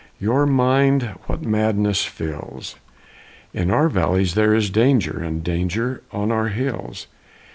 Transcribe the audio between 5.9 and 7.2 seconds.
on our hills!